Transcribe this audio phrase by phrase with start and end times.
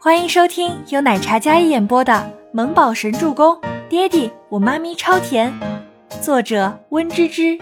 [0.00, 2.12] 欢迎收听由奶茶嘉一演播的
[2.52, 3.52] 《萌宝神助攻》，
[3.88, 5.52] 爹地我妈咪超甜，
[6.22, 7.58] 作者温芝芝。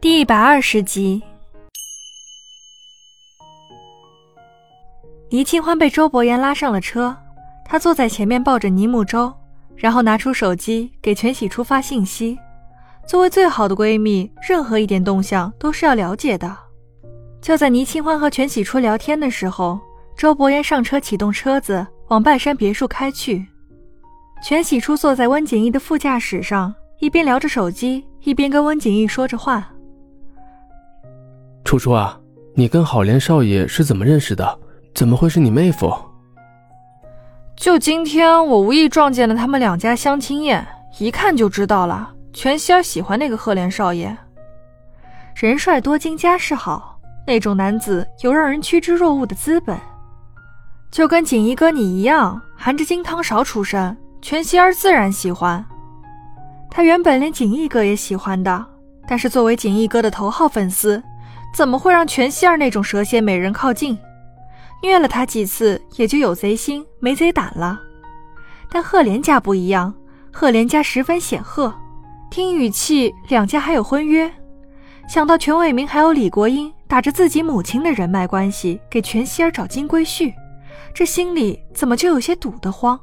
[0.00, 1.20] 第一百二十集。
[5.30, 7.16] 倪清欢被周伯言拉上了车，
[7.64, 9.34] 他坐在前面抱着倪木舟，
[9.74, 12.38] 然后拿出手机给全喜初发信息。
[13.04, 16.56] 作为最好的闺蜜，任何一点动向都是要了解的。
[17.40, 19.80] 就在倪清欢和全喜初聊天的时候，
[20.22, 23.44] 周伯言上车启动车子往半山别墅开去。
[24.40, 29.68] 全喜初坐在温景逸的副驾驶上，一边聊着手机，一边跟温景逸说着话。
[31.64, 32.16] 初初啊，
[32.54, 34.60] 你跟郝莲少爷是怎么认识的？
[34.94, 35.92] 怎么会是你妹夫？
[37.56, 40.64] 就今天，我无意撞见了他们两家相亲宴，
[41.00, 42.14] 一看就知道了。
[42.32, 44.16] 全希儿喜欢那个赫连少爷，
[45.34, 49.76] 人帅多金，家世好，那种男子有让人趋之若鹜的资本。
[50.92, 55.64] 就跟锦衣哥你一样，含着金汤勺出身，全希儿自然喜欢。
[56.70, 58.66] 他原本连锦衣哥也喜欢的，
[59.08, 61.02] 但是作为锦衣哥的头号粉丝，
[61.54, 63.98] 怎么会让全希儿那种蛇蝎美人靠近？
[64.82, 67.80] 虐了他几次，也就有贼心没贼胆了。
[68.68, 69.94] 但赫连家不一样，
[70.30, 71.72] 赫连家十分显赫。
[72.30, 74.30] 听语气，两家还有婚约。
[75.08, 80.32] 想到全伟明还有李国英打着自己母亲的人脉关系给全希儿找金龟婿，
[80.94, 82.98] 这心里怎么就有些堵得慌？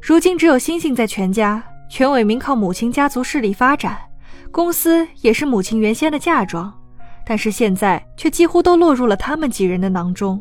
[0.00, 3.98] 如今只有星星在全家，全伟明靠母亲家族势力发展，
[4.50, 6.72] 公司也是母亲原先的嫁妆，
[7.26, 10.40] 但是现在却几乎都落入了他们几人的囊中。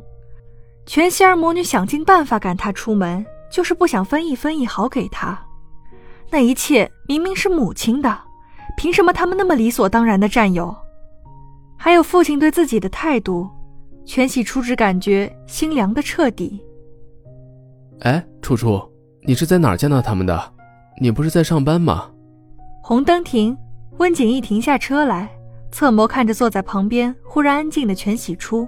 [0.85, 5.39] 全希儿母女想尽办法赶他出门，就是不想分一分一毫给他。
[6.29, 8.19] 那一切明明是母亲的，
[8.77, 10.75] 凭什么他们那么理所当然的占有？
[11.77, 13.49] 还有父亲对自己的态度，
[14.05, 16.63] 全喜初只感觉心凉的彻底。
[18.01, 18.81] 哎，楚楚，
[19.23, 20.53] 你是在哪儿见到他们的？
[21.01, 22.09] 你不是在上班吗？
[22.81, 23.57] 红灯停，
[23.97, 25.29] 温景逸停下车来，
[25.71, 28.67] 侧眸看着坐在旁边忽然安静的全喜初。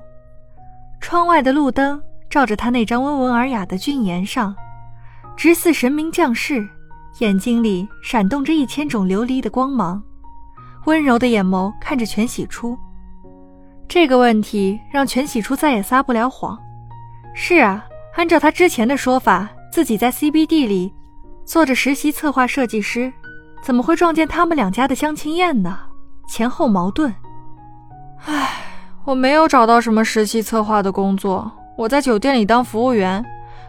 [1.00, 4.56] 窗外的路灯照着他那张温文尔雅的俊颜上，
[5.36, 6.68] 直似神明降世。
[7.20, 10.02] 眼睛里闪动着一千种琉璃的光芒，
[10.86, 12.78] 温柔的眼眸看着全喜初。
[13.90, 16.58] 这个问题让全喜初再也撒不了谎。
[17.34, 20.94] 是啊，按照他之前的说法，自己在 CBD 里
[21.46, 23.12] 做着实习策划设计师，
[23.62, 25.80] 怎么会撞见他们两家的相亲宴呢？
[26.28, 27.14] 前后矛盾。
[28.26, 28.50] 唉，
[29.06, 33.24] 我没有找到什么实习策划的工作，我在酒店里当服务员，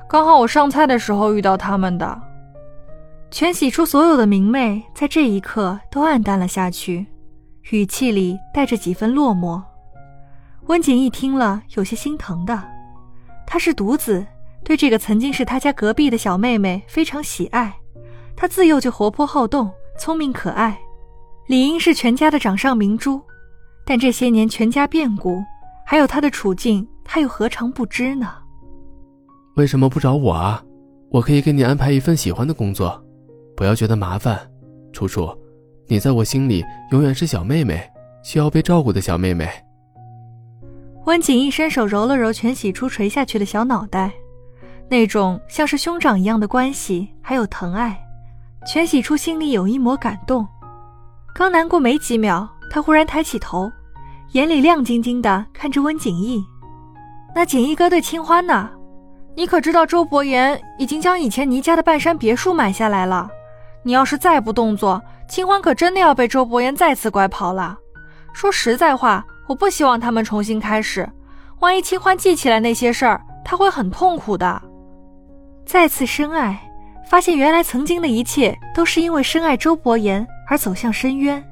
[0.08, 2.20] 刚好我上菜的时候遇到他们的。
[3.30, 7.06] 全喜初所有的明媚，在这一刻都暗淡了下去，
[7.70, 9.62] 语气里带着几分落寞。
[10.68, 12.62] 温景逸听了，有些心疼的。
[13.46, 14.24] 他是独子，
[14.62, 17.74] 对这个曾经是他家隔壁的小妹妹非常喜爱。
[18.36, 20.78] 她自幼就活泼好动，聪明可爱，
[21.46, 23.20] 理应是全家的掌上明珠。
[23.86, 25.42] 但这些年全家变故，
[25.86, 28.30] 还有她的处境，他又何尝不知呢？
[29.56, 30.62] 为什么不找我啊？
[31.10, 33.02] 我可以给你安排一份喜欢的工作。
[33.56, 34.38] 不要觉得麻烦，
[34.92, 35.34] 楚楚，
[35.86, 37.82] 你在我心里永远是小妹妹，
[38.22, 39.48] 需要被照顾的小妹妹。
[41.08, 44.12] 温景逸伸手揉了揉全喜初垂下去的小脑袋，
[44.90, 47.98] 那种像是兄长一样的关系，还有疼爱，
[48.66, 50.46] 全喜初心里有一抹感动。
[51.34, 53.72] 刚难过没几秒，他忽然抬起头，
[54.32, 56.44] 眼里亮晶晶的看着温景逸。
[57.34, 58.68] 那景逸哥对清欢呢？
[59.34, 63.26] 你可知道周伯言已经将以前倪家的半山别墅买下来了？
[63.82, 67.78] 你要是再不动作，清欢可真的要被周伯言再次拐跑了。
[68.34, 71.08] 说实在话，我不希望他们重新开始。
[71.60, 74.62] 万一清欢记起来那些事儿，他会很痛苦的。
[75.66, 76.70] 再次深爱，
[77.10, 81.42] 发现原来曾经的一切都是因为深爱周伯言而走向深渊，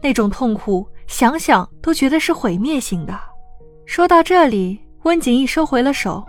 [0.00, 3.18] 那种痛苦想想都觉得是毁灭性的。
[3.86, 6.24] 说到这里，温景逸收回了手，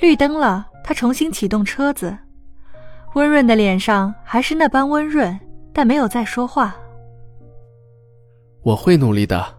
[0.00, 2.16] 绿灯了，他重新启动车子。
[3.14, 5.38] 温润的脸上还是那般温润，
[5.72, 6.74] 但没有再说话。
[8.62, 9.57] 我会努力的。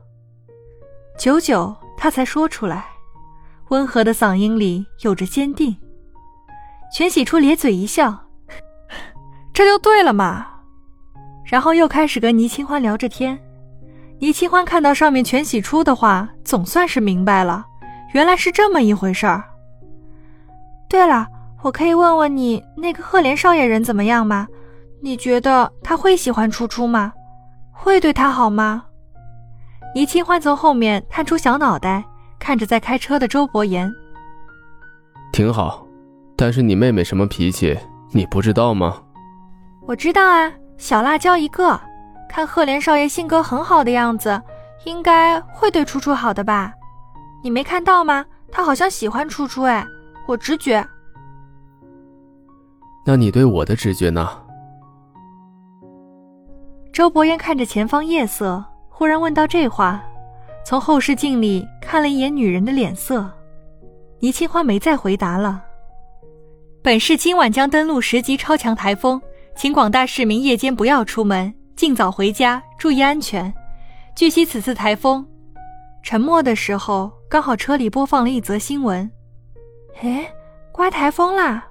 [1.20, 2.86] 久久，他才说出来，
[3.68, 5.76] 温和的嗓音里有着坚定。
[6.96, 8.18] 全喜初咧嘴一笑，
[9.52, 10.48] 这就对了嘛。
[11.44, 13.38] 然后又开始跟倪清欢聊着天。
[14.20, 17.66] 倪清欢看到上面全喜初的话，总算是明白了，
[18.14, 19.44] 原来是这么一回事儿。
[20.88, 21.28] 对了。
[21.62, 24.48] 我可以问问你，那个赫连少爷人怎么样吗？
[25.02, 27.12] 你觉得他会喜欢初初吗？
[27.74, 28.86] 会对他好吗？
[29.96, 32.04] 倪清欢从后面探出小脑袋，
[32.38, 33.92] 看着在开车的周伯言。
[35.34, 35.86] 挺好，
[36.36, 37.78] 但是你妹妹什么脾气，
[38.12, 39.02] 你不知道吗？
[39.88, 41.80] 我知道啊，小辣椒一个。
[42.30, 44.40] 看赫连少爷性格很好的样子，
[44.86, 46.72] 应该会对楚楚好的吧？
[47.44, 48.24] 你没看到吗？
[48.52, 49.86] 他好像喜欢楚楚哎，
[50.28, 50.86] 我直觉。
[53.06, 54.30] 那你对我的直觉呢？
[56.94, 58.64] 周伯言看着前方夜色，
[59.00, 60.04] 忽然问到这话，
[60.66, 63.32] 从后视镜里看了一眼女人的脸色。
[64.20, 65.64] 倪清欢没再回答了。
[66.84, 69.22] 本市今晚将登陆十级超强台风，
[69.56, 73.54] 请广大市民夜间不要出门，尽早回家，注意安全。
[74.18, 75.26] 据悉，此次台风……
[76.04, 79.10] 沉默的时候，刚好车里播放了一则新闻。
[80.02, 80.30] 哎，
[80.74, 81.66] 刮台风啦！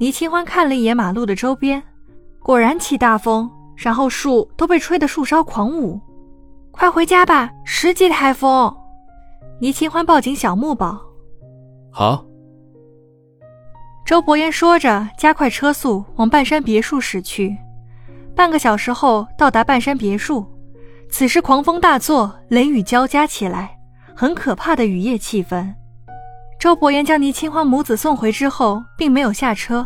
[0.00, 1.80] 倪清欢看了一眼马路的周边，
[2.40, 6.00] 果然起大风，然后树都被吹得树梢狂舞。
[6.78, 8.72] 快回家吧，十级台风！
[9.58, 10.96] 倪清欢抱紧小木宝。
[11.90, 12.24] 好。
[14.06, 17.58] 周伯言说着，加快车速往半山别墅驶去。
[18.36, 20.46] 半个小时后到达半山别墅，
[21.10, 23.76] 此时狂风大作，雷雨交加起来，
[24.14, 25.74] 很可怕的雨夜气氛。
[26.60, 29.84] 周伯言将倪清欢母子送回之后，并没有下车。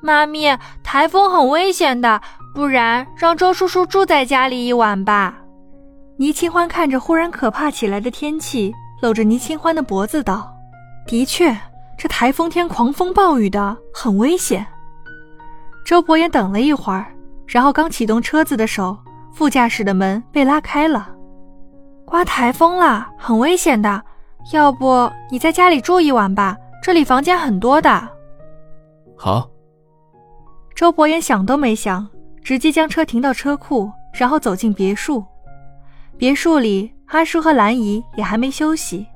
[0.00, 2.22] 妈咪，台风很危险的，
[2.54, 5.42] 不然让周叔叔住在家里一晚吧。
[6.18, 10.50] 倪清欢看着忽然可怕起来的天气，搂着倪清欢的脖子道
[11.06, 11.54] ：“的确，
[11.98, 14.66] 这台风天狂风暴雨的很危险。”
[15.84, 17.06] 周伯言等了一会儿，
[17.46, 18.96] 然后刚启动车子的手，
[19.34, 21.14] 副驾驶的门被拉开了。
[22.06, 24.02] 刮台风了，很危险的。
[24.52, 28.08] 要不你在家里住一晚吧，这里房间很多的。
[29.16, 29.50] 好。
[30.74, 32.08] 周伯言想都没想，
[32.42, 35.22] 直接将车停到车库，然后走进别墅。
[36.18, 39.06] 别墅里，阿叔和兰姨也还没休息。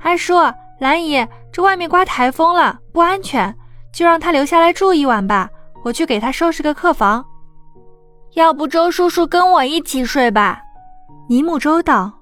[0.00, 0.34] 阿叔、
[0.80, 3.54] 兰姨，这外面刮台风了，不安全，
[3.92, 5.48] 就让他留下来住一晚吧。
[5.84, 7.24] 我去给他收拾个客房。
[8.34, 10.60] 要不周叔叔跟我一起睡吧？
[11.28, 12.12] 尼木周道。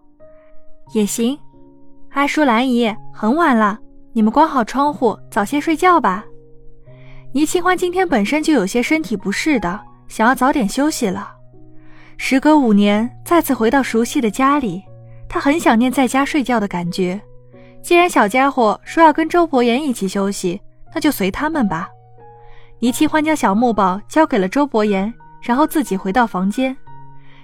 [0.93, 1.39] 也行。
[2.11, 3.79] 阿叔、兰姨，很晚了，
[4.13, 6.25] 你们关好窗户，早些睡觉吧。
[7.33, 11.36] 倪清欢今天本身就有些身体不适的，想要早点休息了。
[12.19, 14.83] 时隔五年，再次回到熟悉的家里，
[15.29, 17.21] 他很想念在家睡觉的感觉。
[17.83, 20.61] 既然小家伙说要跟周伯言一起休息，
[20.95, 21.89] 那就随他们吧。
[22.81, 26.77] 倪清欢将小木宝交给了周伯言，然后自己回到房间，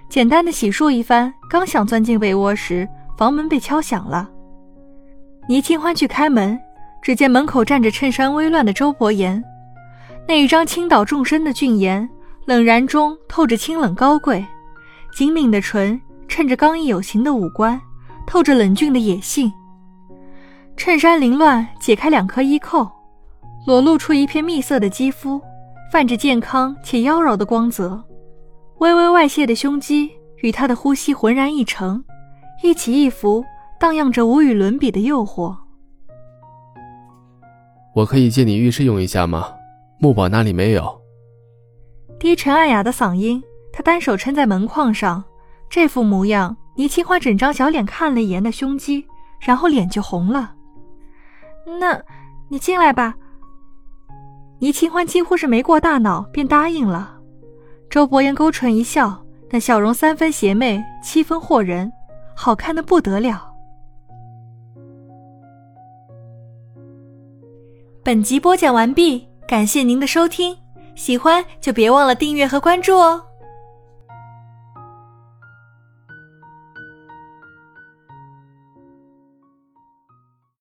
[0.08, 4.28] 简单的洗漱一番，刚想钻进被窝时，房门被敲响了。
[5.48, 6.58] 倪清欢去开门，
[7.02, 9.42] 只见门口站着衬衫微乱的周伯言，
[10.26, 12.08] 那一张倾倒众生的俊颜，
[12.46, 14.44] 冷然中透着清冷高贵，
[15.12, 17.80] 紧抿的唇衬着刚毅有型的五官，
[18.26, 19.52] 透着冷峻的野性。
[20.76, 22.90] 衬衫凌乱，解开两颗衣扣，
[23.66, 25.40] 裸露出一片蜜色的肌肤，
[25.92, 28.02] 泛着健康且妖娆的光泽，
[28.78, 30.10] 微微外泄的胸肌
[30.42, 32.02] 与他的呼吸浑然一成，
[32.62, 33.44] 一起一伏。
[33.78, 35.56] 荡漾着无与伦比的诱惑。
[37.96, 39.52] 我可以借你浴室用一下吗？
[39.98, 41.02] 木宝那里没有。
[42.16, 43.42] 低沉暗哑的嗓音，
[43.72, 45.24] 他单手撑在门框上，
[45.70, 49.06] 这副模样，倪清欢整张小脸看了一眼那胸肌，
[49.40, 50.54] 然后脸就红了。
[51.80, 52.00] 那，
[52.48, 53.14] 你进来吧。
[54.58, 57.18] 倪清欢几乎是没过大脑便答应了。
[57.88, 61.90] 周伯言勾唇一笑，那笑容三分邪魅，七分惑人，
[62.36, 63.48] 好看的不得了。
[68.04, 70.56] 本集播讲完毕，感谢您的收听，
[70.94, 73.22] 喜欢就别忘了订阅和关注哦。